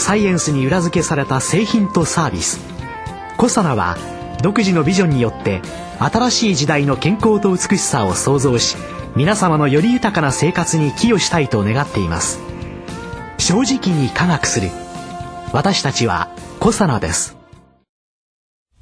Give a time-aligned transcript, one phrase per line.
[0.00, 2.58] サイエンスに裏付けされた製品とサービス。
[3.36, 3.96] コサナは
[4.42, 5.60] 独自のビジョンによって
[5.98, 8.76] 新しい時代の健康と美しさを創造し
[9.14, 12.40] 皆様のより豊かな生活に寄与したいと願っています。
[13.38, 14.70] 正直に科学する。
[15.52, 17.36] 私たちはコサナです。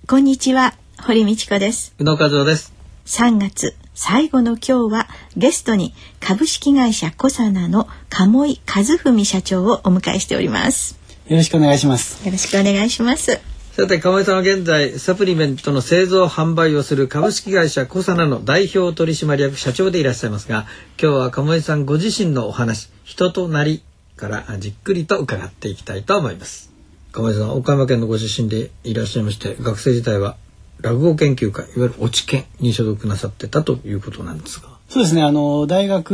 [0.06, 1.94] こんにちは堀道子です。
[1.98, 2.72] 宇野和夫です。
[3.06, 10.96] 3月最後の今日はゲストに株式会社コサナの鴨井和文社長をお迎えしております
[11.28, 12.24] よろしくお願いします。
[12.24, 13.38] よろしくお願いします。
[13.72, 20.66] さて鴨井さんは現在サプリメントの製造販売をする株式会社コサナの代表取締役社長でいらっしゃいますが
[21.00, 23.84] 今日は鴨井さんご自身のお話人となり
[24.16, 26.72] からじっくりと伺っていきたいと思います。
[27.12, 30.36] 鴨井さん岡山県のご出身でいらっしゃいまして学生時代は
[30.80, 34.70] 落語研究会いわゆる落ち研に所属なさってたということなんですが。
[34.88, 35.22] そうですね。
[35.22, 36.12] あの大学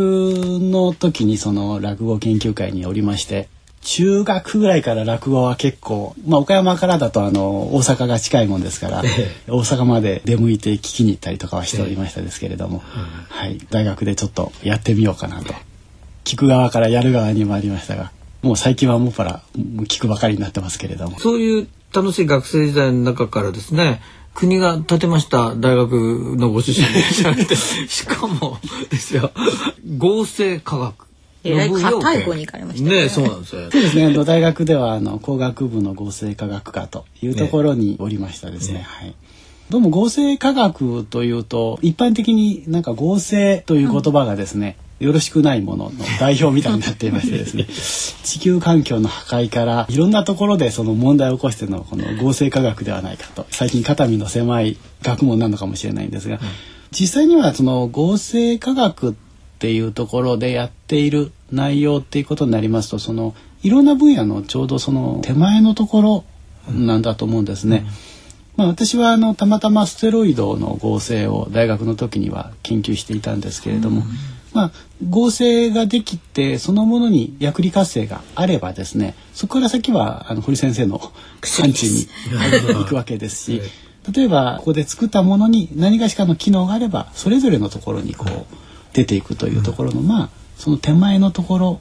[0.60, 3.48] の時にその落語研究会におりまして
[3.84, 9.08] 中学ぐらいから落語は結構、まあ、岡山からだとあの大阪が近いもんですから、え
[9.46, 12.82] え、大阪まで出向いて聞きに行ったりとかはしておりましたですけれども、
[13.28, 15.54] はい、大学でちょっとやってみようかなと。
[16.24, 18.10] 聞く側からやる側にもありましたが
[18.40, 21.18] もう最近はもっぱら聞くばかりになってますけれども。
[21.18, 24.02] そういう楽しい学生時代の中からですね
[24.34, 25.92] 国が建てました大学
[26.36, 27.02] のご出身で
[27.56, 28.58] しかも
[28.90, 29.30] ですよ
[29.96, 31.06] 合成科学
[31.44, 33.02] えらい硬い方に行かれましたね。
[33.02, 33.70] ねそうなんですよ。
[33.70, 34.24] そうですね。
[34.24, 38.78] 大学ではあの工学部の合成科学科というところにおりましたですね。
[38.78, 39.14] ねはい。
[39.70, 47.66] どうも合成科学というと一般的になんか合成という言葉がですね、よろしくないものの代表みたいになっていましてですね
[48.24, 56.40] 地球環境の破壊からいろんなところでその問題を起こしてのこの合成科学ではないかと最近肩身の狭い学問なのかもしれないんですが、うん、
[56.92, 59.16] 実際にはその合成科学
[59.64, 66.24] っていうところでやっている内容っていうことになりますとそのいろんな分野のちょうどその手前のところ
[66.70, 67.78] なんだと思うんですね。
[67.78, 67.86] うん。
[68.58, 74.06] まあ、私はあのたまたまステロイドの合成を大学の時には研究していたんですけれども、うん。
[74.52, 74.70] まあ、
[75.08, 81.00] 合成ができてそのものに薬理活性があればですねそこから先はあの堀先生の
[81.42, 82.06] 産地に
[82.74, 83.62] 行くわけですし
[84.12, 88.64] 例えばここで作ったものに何がしかの機能があればそれぞれのところにこう
[88.94, 91.80] 出ていくというところの、まあその手前のところ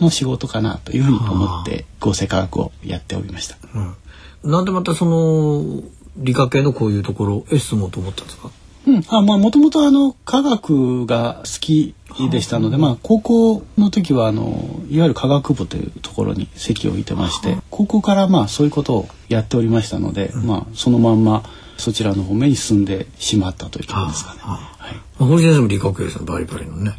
[0.00, 3.58] の仕事かなというふうに思って合成科学をやっておりました。
[3.74, 5.82] うん、なんでまたその
[6.16, 8.50] 理科系のこういうところへ進もうと思ったんですか？
[8.86, 11.94] うん、あまあもともとあの科学が好き
[12.30, 21.42] でしたので、まあ高校の時はあのいわゆる科学部というところに席を置いてまして、高校からまあそういうことをやっておりましたので、まあそのまんま
[21.78, 24.40] そちらの方面に進んでしまったというところですかね。
[24.42, 24.58] は
[24.92, 25.03] い。
[25.18, 26.98] 堀先生も理科系ですバリバリのね。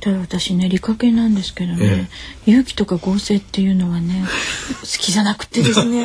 [0.00, 2.08] ただ私ね理科系なんですけどね、え
[2.46, 4.24] え、勇気とか合成っていうのはね
[4.80, 6.04] 好きじゃなくてですね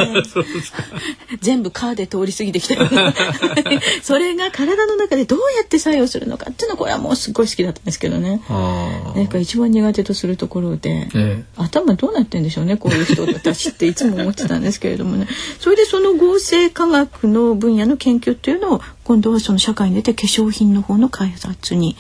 [1.42, 2.76] 全部カーで通り過ぎてきた
[4.02, 8.42] それが体の中でどうやって作用するのかっていうのこれはもうすごい好きだったんですけどね。
[8.50, 15.28] なんか一番苦手とするところで、え、頭どうなってんでしょうねこういう人たちっていつも思ってたんですけれどもね。
[15.60, 21.96] それでその合成科学の分野の研究っていうのを今度はその社会に出て化粧品の方の開発に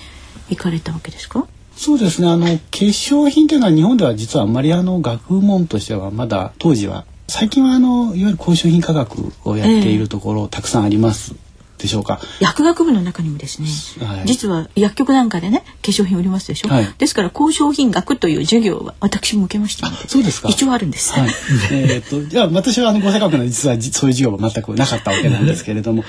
[0.50, 1.48] 行かれたわけですか？
[1.76, 2.30] そうですね。
[2.30, 11.36] あの化粧品というのは日本では実はあんまりあの学問としてはまだ当時は最近はあのいわゆる高収品科学をやっているところ、たくさんあります
[11.80, 12.20] でしょうか？
[12.40, 13.68] 薬学部の中にもですね、
[14.06, 20.50] はい、実は薬局なんかでね化粧品売りますでしょ、はい、ですから高商品学という授業は私も受けましたそうですか。
[20.50, 21.30] 一応あるんです、はい、
[21.72, 26.06] えっとじゃあ私はあの合成学の実はそういう授業は全くなかったわけなんですけれども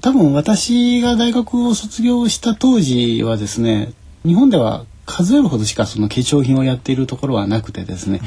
[0.00, 3.92] 多分私が大学を卒業した当時はですね
[4.24, 8.20] 日本では数えるほどしかその化粧品をやっているところはなくてですね、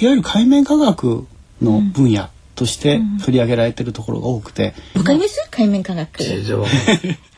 [0.00, 1.26] いわゆる海面科学
[1.60, 4.74] の分野として取り上げられているところが多くて。
[4.94, 6.24] わ、かります海面科学？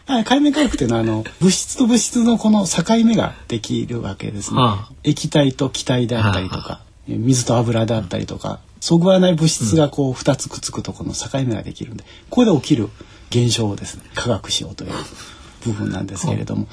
[0.25, 4.61] 海面科学っていうのはあの物質と物質のこの境目ができるわけですね。
[4.61, 12.91] はあ、液体と気体であったりとか、はあ、水と油であったりとか、そぐわない物質がこう2つくっつくとこの境目ができるんで、ここで起きる
[13.31, 14.93] 現象をですね科学しようという
[15.64, 16.69] 部分なんですけれども、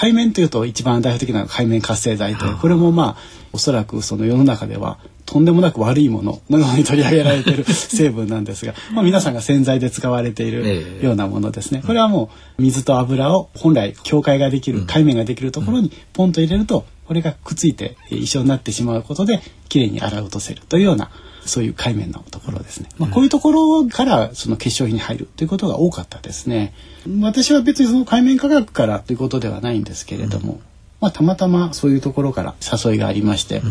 [0.00, 2.52] 海面というと一番代表的なのが海面活性剤とい。
[2.52, 11.82] うこれもまあおそらくその世の中ではとんでもなく悪いもののように取り上げられている 成分なんですが、まあ、皆さんが洗剤で使われているようなものですね。
[11.84, 21.10] これはもう水と油を本来境界ができる海面ができるところにポンと入れるとこれがくっついて一緒になってしまうことできれいに洗い落とせるというような
[21.48, 22.88] そういう海面のところですね。
[22.98, 26.74] まあ、こういうところからその結晶品に入るということが多かったですね。
[27.20, 30.60] 私は別にその海面科学からということではないんですけれども、
[31.00, 33.62] まあ、たまたまそういうところから誘いがありまして、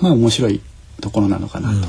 [0.00, 0.60] まあ面白い
[1.00, 1.84] ところなのかなと、うん、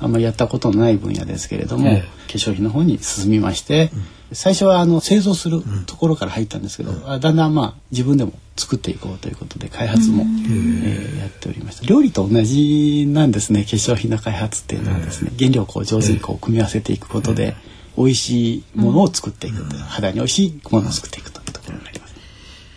[0.00, 11.86] あんまりやったことのない分野ですけれども、え化粧品の方に進みまして、うん、最初はあの製造するところから入ったんですけど、うん、だんだんまあ自分でも作っていこうということで開発も、えー、やっておりました。
[11.86, 13.64] 料理と同じなんですね。
[13.64, 17.56] 化粧品の開発っていうのはですね原料をこう上手にこう組み合わせていくことで、
[17.96, 22.14] 美味しいものを作っていく、肌に美味しいものを作っていくというところになります。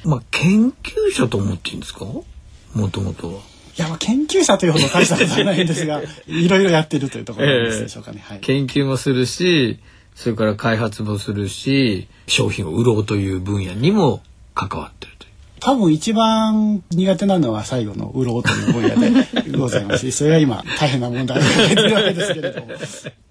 [0.04, 2.06] まあ研究者と思っていいんですか？
[2.06, 3.34] もともとは。
[3.78, 8.24] いや、まあ、研究者というほど大したことはないんですが、 いろいろやってるというところでしょうかね。
[8.26, 9.78] はい、研究もするし、
[10.16, 14.24] それから開発もするし、商品を売ろうという分野にも
[14.56, 15.14] 関わってる。
[15.60, 20.12] 多分一番苦手なのは最後の売ろうという分野でございます。
[20.12, 22.68] し、 それが今大変な問題を抱えているわけですけれども。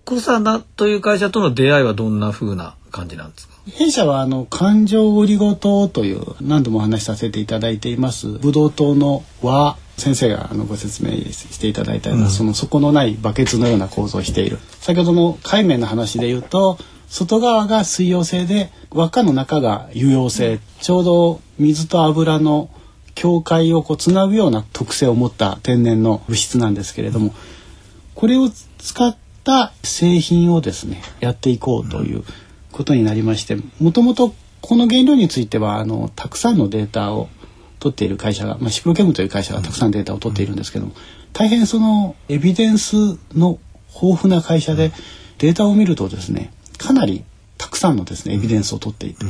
[0.05, 3.55] コサナという会社との出会いはどんな風な感じなんですか？
[3.77, 14.59] 弊社はあの環状オリゴ糖という何度もお話しさせていただいていますブドウ糖の和先生があのご説明していただいたような、うん、その底のないバケツのような構造をしている。
[14.81, 16.79] 先ほどの海面の話で言うと
[17.09, 22.71] 外側が水溶性で輪っかの中が有溶性、うん、ちょうど水と油の
[23.15, 27.35] 境界をこうつなぐような特性を持った天然の物質なんですけれども
[28.15, 32.25] これを使った製品をですねやっていこうという
[32.73, 37.29] ことになりましてもともとこの原料についてはあのたくさんのデータを
[37.79, 40.93] 取っている会社が、まあ、シクロケムという会社がたくさんデータを取っているんですけども
[41.33, 42.97] 大変そのエビデンス
[43.35, 43.59] の
[43.95, 44.93] 豊富な会社で
[45.39, 47.25] データを見るとですねかなり
[47.59, 49.25] たくさんのですねエビデンスを取っていて、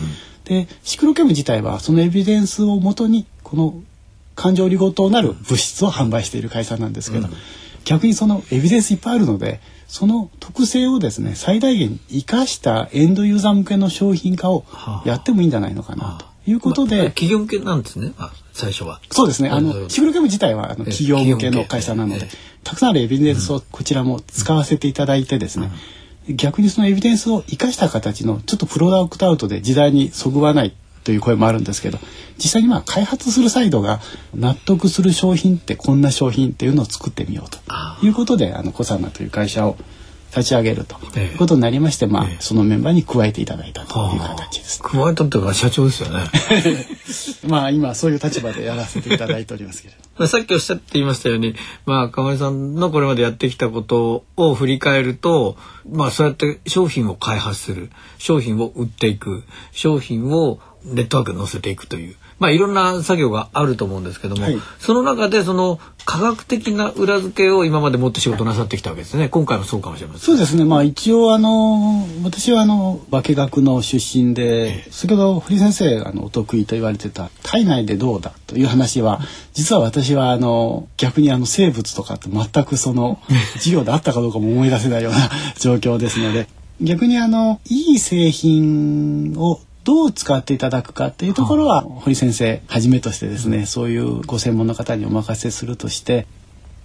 [0.44, 3.74] でシクロケム自体はそのエビデンスをもとにこの
[4.34, 7.28] 感情利ごとなる物質を販売している会社なんですけど、
[7.84, 14.64] 逆にそのエビデンスいっぱいあるのでその特性をですね最大限生かしたエンドユーザー向けの商品化を
[15.04, 18.12] やってもいいんじゃないのかなということで、まあ、企業向けなんですね。
[18.52, 19.00] 最初は。
[19.10, 19.50] そうですね。
[19.50, 22.26] あのシグルゲーム自体はあの企業向けの会社なので、
[22.64, 25.70] たくさんあるエビデンスをこちらも使わせていただいてですね、
[26.28, 30.74] 逆にそのエビデンスを生かした形のちょっとプロダクトアウトで時代にそぐわない
[31.04, 31.98] という声もあるんですけど
[32.36, 34.00] 実際にまあ開発するサイドが
[34.34, 37.58] 納得する商品ってこんな商品っていうのを作ってみようと
[38.04, 39.76] いうことであのコサナという会社を
[40.36, 46.24] 立ち上げるということになりまして、まあ、そのメンバーに加えていただいたという形です、ね、加えたっていうか社長ですよね。
[47.48, 50.26] まあ今そういう立場でやらせていただいておりますけれど。
[50.28, 51.54] さっきおっしゃっていましたように、
[51.86, 55.56] まあ河合さんのこれまでやってきたことを振り返ると、
[55.90, 59.42] まあそうやって商品を開発する、商品を売っていく、
[59.72, 62.16] 商品をネットワークに載せていくという。
[62.38, 69.28] まあ、いろんな作業があると思うんですけども、はい、その中でその科学的な裏付けを今までもって仕事なさってきたわけですね。
[69.28, 70.20] 今回もそうかもしれません。
[70.20, 70.64] そうですね。
[70.64, 79.20] まあ一応あの私はあの化学の出身で、先ほど堀先生があのお得意と言われてた体内でどうだという話は
[79.54, 83.18] 実は私はあの逆にあの生物とかって全くその
[83.56, 86.48] 授業であったかどうかも思い出せないような状況ですので
[86.80, 96.26] 逆にあのいい製品をどう使っていただくかっていうところは、堀先生はじめとしてですね、そういうご専門の方にお任せするとして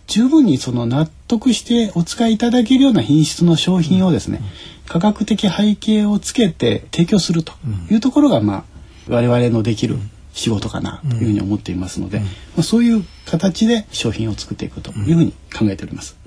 [0.05, 4.39] 十分にその納得してお使いいただけるような品質の商品をですね、
[4.87, 7.53] 科学的背景をつけて提供すると
[7.89, 8.63] いうところが、まあ、
[9.07, 9.97] 我々のできる
[10.33, 12.25] 仕事かなというふうに思っていますので、ま
[12.59, 16.17] あ、そういう形で商品を作っていくというふうに考えております。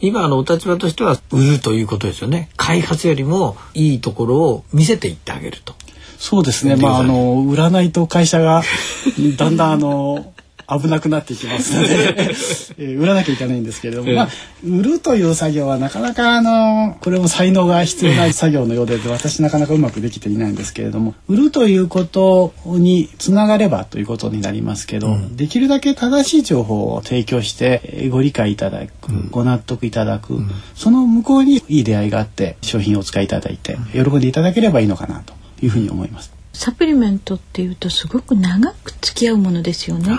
[0.00, 2.50] 今のお立場としては売るということですよね。
[2.56, 5.74] 開発よりもいいところを見せていってあげると
[6.22, 6.76] そうですね。
[6.76, 8.62] まあ、あの、売らないと会社が、
[9.36, 10.32] だんだん、あの、
[10.68, 11.74] 危なくなってきます。
[11.74, 12.34] の で
[12.78, 14.28] えー、売らなきゃいけないんですけれども、えー、まあ、
[14.64, 36.32] 売るという作業はなかなかあのこれも才能が必要な作業のようで私なかなかうまくできていないんですけれども売るということにつながればということになりますけど、うん、できるだけ正しい情報を提供してご理解いただく、うん、ご納得いただく、うん、その向こうにいい出会いがあって商品をお使いいただいて喜んでいただければいいのかなというふうに思います。
[36.52, 40.18] サプリメントっていうとすごく長く付き合うものですよね。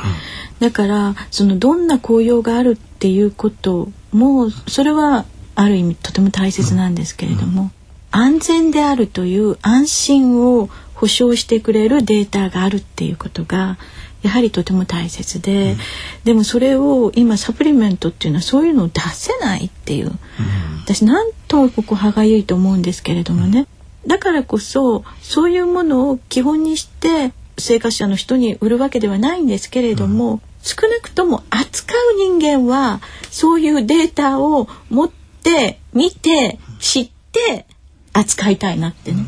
[0.59, 7.71] だからそのどんな効用があるっていうこともそれはある意味とても大切なんですけれども、
[8.11, 13.77] 安全であるという安心を保証してくれるデータがあるっていうことが
[14.21, 15.77] やはりとても大切で、うん、
[16.23, 20.13] でもそれを今サプリメントっていうのはそういうのを出せないっていう、うん、
[20.83, 23.67] 私なんともここ歯がゆいと思うんですけれどもね、
[24.07, 37.65] だからこそそういうものを基本にして生活者の人に売るわけではないんですけれども、うん、少なくとも扱う人間はそういうデータを持って見て知って
[38.13, 39.25] 扱いたいなってね、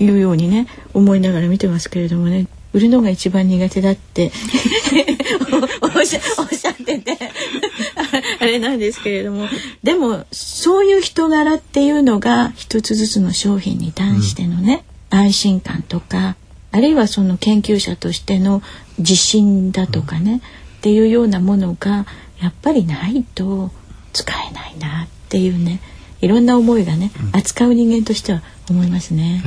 [0.00, 2.46] いうようにね思いながら見てますけれどもね
[2.76, 4.30] 売るのが一番苦手だって。
[5.80, 7.16] おっしゃおってて。
[8.38, 9.48] あれなんですけれども。
[9.82, 16.36] でもそういう人柄っていうのが一つずつの商品に対してのね、うん、安心感とか
[16.70, 18.62] あるいはその研究者としての
[18.98, 20.40] 自信だとかね、うん、っ
[20.82, 22.04] ていうようなものが
[22.42, 23.72] やっぱりないと
[24.12, 25.80] 使えないなっていうね
[26.20, 29.42] いろんな思いがね、うん、扱う人間としては思いますね。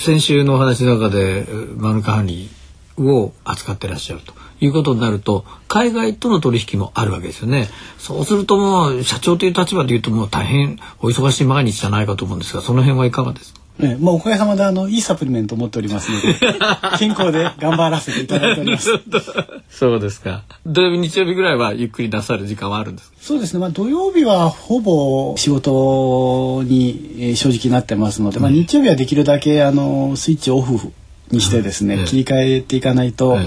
[0.00, 7.68] 先週のお話の中でマヌカハニーを扱ってらっしゃるということになると海外との取引もあるわけですよね。
[7.98, 13.59] そうするともう社長という立場でいうともう大変お忙しい毎日じゃないかと思うんですがその辺はいかがですか？
[13.82, 16.34] えまあ、おかげさまであのいいサプリメントを持っておりますので
[16.98, 18.90] 健康で頑張らせていただいております。
[19.70, 20.42] そうですか。
[20.66, 23.60] 土曜日日曜日ぐらいはゆっくりなさる時間はあるんですそうですね。
[23.60, 30.92] まあ土曜日はほぼ仕事に正直なってますので、まあ、日曜日はできるだけあのスイッチオフ
[31.30, 33.38] にしてですね、切り替えていかないと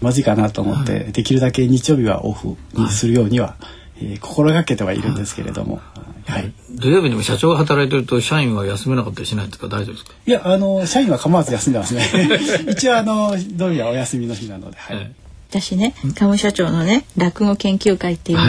[0.00, 3.56] まずいかなと思って、できるだけ日曜日はオフにするようには、
[4.00, 5.80] えー、心がけてはいるんですけれども、
[6.26, 10.12] はい、土曜日にも社長が働いてると社員は休めなかったりしないんですか大丈夫ですか？
[10.26, 12.04] いやあの社員は構わず休んでますね。
[12.70, 15.12] 一応あの土曜日はお休みの日なので、はい、
[15.50, 18.44] 私ね鴨社長のね落語研究会っていうの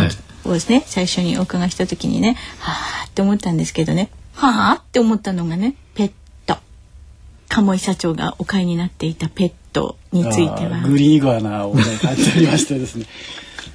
[0.51, 6.07] をですね、はい、最初にお伺いした時にねはあって思ったんですけどねはあって思ったのがねペッ
[6.45, 6.57] ト。
[7.49, 10.81] 鴨井社長がお買いになっていたペットについては。
[10.87, 13.05] グリーンイグアナをね買っておりましてですね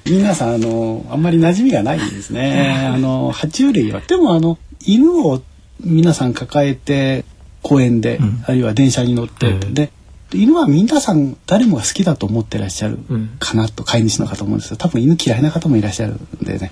[0.05, 2.89] 皆さんあのあんまり馴染みがないんですね。
[2.93, 4.01] あの爬虫類は。
[4.01, 5.41] でもあの犬を
[5.83, 7.25] 皆さん抱えて
[7.61, 9.91] 公園で、うん、あるいは電車に乗って、うん、で
[10.33, 12.99] 犬は皆さん誰もが好きだと思ってらっしゃる
[13.39, 14.77] かなと、飼い主の方思うんですよ。
[14.77, 16.71] 多分犬嫌いな方もいらっしゃるんでね。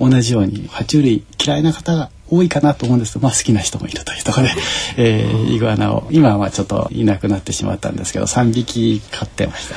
[0.00, 4.54] 同じように爬虫類嫌いな方が多いかなと思うんですけど、まあ、好きな人もいるというところで、
[4.96, 9.68] えー、イグアナを今はちょっといなくなってしまったんですけど3匹飼ってまし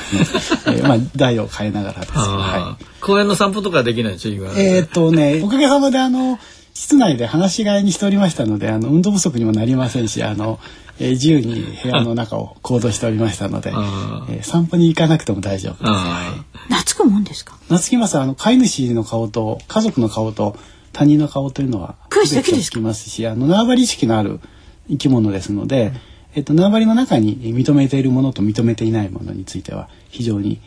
[0.63, 6.39] たね、 えー、まあ台を変えながらですけど、はい、公園の散歩とかできないでしょイグアナえー、っとねおかげさまであの
[6.73, 10.59] 室内で放し飼いにしておりましたのであの運動不足にもなりませんしあの、
[10.99, 15.91] えー、自由に部屋の中を行動しておりましたので、えー、散歩に行かなくても大丈夫です。
[15.91, 16.21] は
[16.69, 17.53] い、懐くもんですか？
[17.63, 18.17] 懐きます。
[18.17, 20.57] あの飼い主の顔と家族の顔と
[20.95, 24.39] 他人の顔というのはつきますしあの縄張り意識のある
[24.87, 25.91] 生き物ですので、
[26.35, 30.61] えっと、縄張りの中に認めているものと認めていないものについては非常に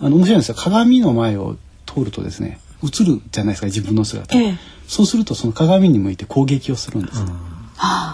[0.00, 0.56] あの面白いんですよ。
[0.56, 4.58] 鏡の前を通るとですね映るじゃないですか自分の姿、ええ、
[4.88, 7.28] そうするとその鏡に向いて攻撃をするんです、うん、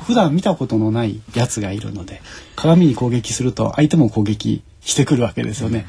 [0.04, 2.20] 普段見たことのないやつがいるので
[2.54, 5.86] 鏡に攻撃すると相手も攻撃してくるわけですよね、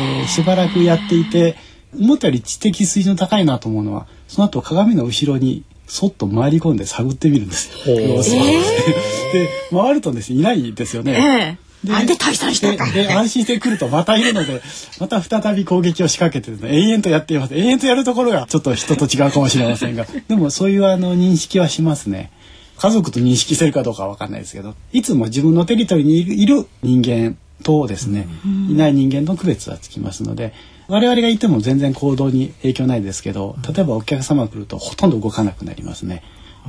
[0.00, 1.56] えー、しばらくやっていて
[1.94, 7.96] 思ったより知的水準高いなと思うのはその後鏡の後ろにそっと回り込んで探ってみるんですよ。
[7.96, 8.22] えー、
[9.34, 11.58] で回るとですねいないですよね。
[11.84, 12.88] えー、なんで退散したか。
[12.92, 14.62] で安心してくるとまたいるので
[15.00, 17.56] また再び攻撃を仕掛けて、ね、延々とやっています。
[17.56, 20.06] 延々とやるところがちょっと人と違うかもしれませんが。
[20.28, 22.30] でもそういうあの認識はしますね。
[22.78, 28.26] 家族と認識してるかどうかは分かんないですけどいつも自分のテリトリーにいる人間とですね、
[28.70, 30.54] いない人間の区別はつきますので
[30.90, 36.22] 我々がいても全然行動に影響ないですけど例えばお客様が来るとほとんど動かなくなりますね。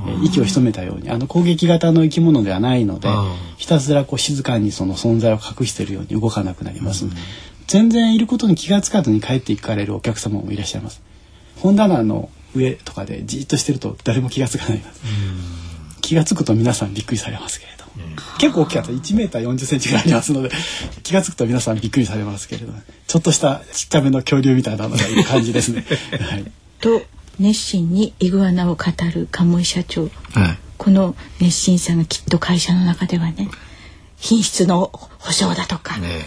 [0.08, 1.10] え息を潜めたように。
[1.10, 3.08] あの攻撃型の生き物ではないので
[3.58, 7.06] ひたすらこう静かにその存在を隠しているように動かなくなります、
[7.66, 11.02] 全然いることに気が付かずに帰っていかれるお客様もいらっしゃいます。
[11.60, 15.02] 本棚の上とかでじっとしてると誰も気が付かないです、
[16.00, 17.81] 気が付くと皆さんびっくりされますけれど
[18.38, 18.92] 結構大きかった。
[18.92, 20.50] 1メーター40センチぐらいありますので
[21.02, 22.72] 気が付くと皆さんびっくりされますけれど
[23.06, 25.84] ちょっとしたちっちゃめの恐竜みたいなのがいる感じですね。
[26.18, 27.02] はい、と
[27.38, 28.84] 熱心にイグアナを語
[29.14, 30.10] る鴨井社長、はい、
[30.76, 33.48] この熱心さがきっと会社の中ではね
[34.16, 36.22] 品質の保証だとか、ね、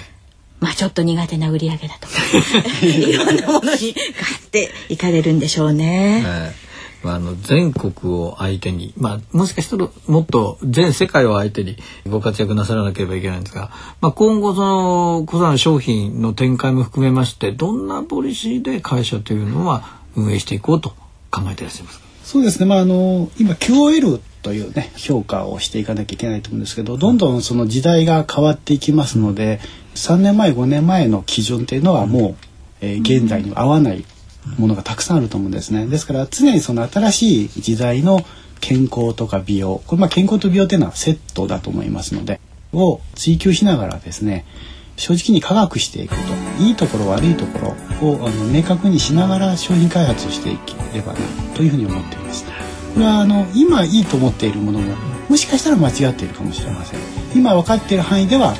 [0.59, 2.13] まあちょっと苦手な売り上げだとか
[2.85, 6.21] いろんなものに買っていかれるんでしょうね。
[6.21, 6.64] ね
[7.13, 13.71] あの全国を相手に、まあ、もしかしたらもっと全世界を相手にご活躍なさらなければいけないんですが、
[14.01, 20.89] まあ、今後その小さな商品の展開も含めましてどんなポリシーで会社というのは運営していこうと
[21.31, 22.05] 考えていらっしゃいますか？
[22.25, 29.59] そうですね、まあ、あの今 QOL というね評価をしていかなきゃいけないと思うんですけどどんどんその時代が変わっていきますので
[29.93, 32.35] 3年前5年前の基準っていうのはもう、
[32.81, 34.05] えー、現代に合わない
[34.57, 35.85] ものがたくさんあると思うんですね。
[35.87, 38.25] ですから常にその新しい時代の
[38.61, 42.39] 健康とか美容これまあ健康と美容っていうのはセットだと思いますので
[42.73, 44.45] を追求しながらですね
[44.97, 51.19] 正直に科学していくといいところ悪いところをあの明確にしながら商品開発をしていければな
[51.53, 52.45] というふうに思っています。
[52.93, 54.95] これはあの今いいと思っているものも
[55.27, 56.99] もしかしたら間違っているかもしれません。
[57.35, 58.55] 今分かっている範囲では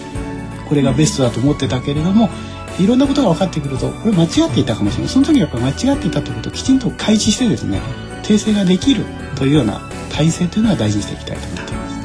[0.67, 2.29] これがベストだと思ってたけれども
[2.79, 5.09] いろんなことが分かってくるとこれ間違っていたかもしれない。
[5.09, 7.81] その時はやっぱ間違っていたということをきちんと開示してですね
[8.23, 9.05] 訂正ができる
[9.35, 11.95] というような体制というのは大事にしていきたいと思っています。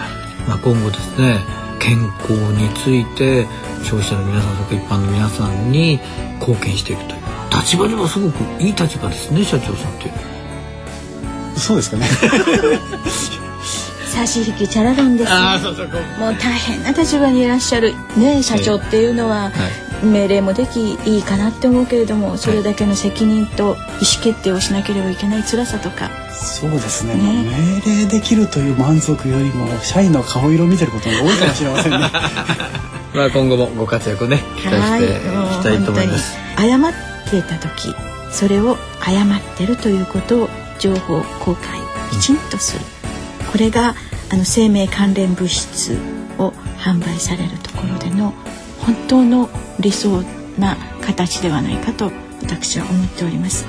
[0.49, 1.39] まあ、今後ですね
[1.81, 3.47] 健康について
[3.83, 5.99] 消費者の皆さんそれから一般の皆さんに
[6.39, 7.21] 貢献していくという。
[7.53, 10.11] 立場ではすごくいい立場ですね社長さんって。
[11.57, 12.07] そうですかね
[14.11, 15.33] 差し引きチャラランです、
[16.19, 19.53] もう大変な立場にいらっしゃるね社長っていうのは、
[20.03, 23.77] 命令もできいいかなって思うけれどもそれだけの責任と意思
[24.23, 26.11] 決定をしなければいけない辛さとか。
[26.33, 31.99] そうですね、ね、命令できるという満足よりも社員の顔色を見てることが多いかもしれませんね。
[33.15, 36.37] まあ今後もご活躍ね期待していきたいと思います。
[36.57, 37.95] 謝っていた時
[38.33, 40.49] それを謝ってるということを
[40.79, 41.79] 情報公開
[42.11, 43.00] きちんとする、うん、
[43.51, 43.95] これが
[44.33, 45.99] あの生命関連物質
[46.39, 48.33] を販売されるところでの
[48.79, 50.23] 本当の理想
[50.59, 53.67] な形ではないかと私は思っております。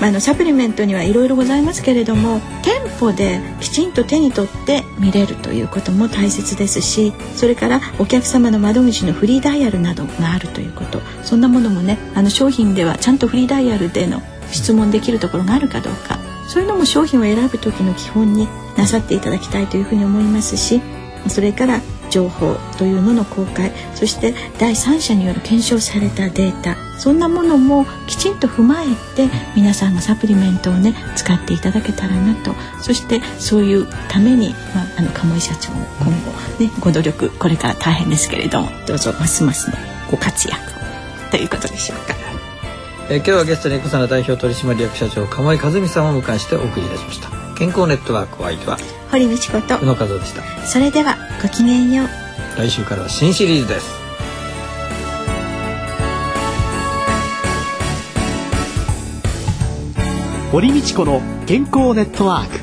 [0.00, 20.80] まあのサプリメントにはいろいろございますけれども店舗できちんと手に取って見れるということも大切ですしそれからお客様の窓口のフリーダイヤルなどがあるということそんなものもねあの商品ではちゃんとフリーダイヤルでの質問できるところがあるかどうかそういうのも商品を選ぶ時の基本になさっていただきたいというふうに思いますし
[21.28, 28.86] それから情報というのの公開そして第三者による検証されたデータそんなものもきちんと踏まえ
[29.16, 39.76] て皆さんがサプリメントをね使っていただけたらなとそしてそういうために、まあ、あの鴨井社長も今後ねご努力これから大変ですけれどもどうぞますますの
[40.10, 40.60] ご活躍
[41.30, 42.22] ということでしょうか。
[43.10, 48.76] え今日はゲストに小佐奈代表取締役社長鴨井和美さんをお迎えしてお送りいたしました健康ネットワークお相手は
[49.12, 50.42] 堀道子と宇野和夫でした。
[50.66, 52.08] それではごきげんよう。
[52.58, 53.86] 来週からは新シリーズです。
[60.50, 62.58] 堀道子の健康ネットワーク。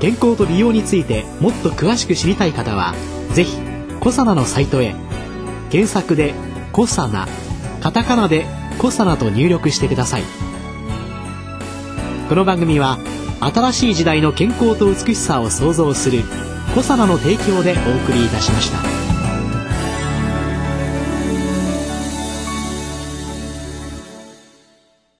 [0.00, 2.94] 健康と美容についてもっと詳しく知りたい方は
[3.34, 3.58] ぜひ
[4.00, 4.94] コサナのサイトへ。
[5.68, 6.32] 検索で
[6.72, 7.28] 「コサナ」
[7.82, 8.46] カタカナで
[8.80, 10.22] 「コサナ」と入力してください。
[12.30, 12.96] この番組は
[13.40, 16.22] 「新しい時代の健康と美しさを創造する
[16.74, 18.97] コサナの提供でお送りいたしました。